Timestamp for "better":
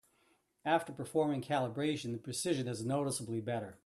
3.39-3.77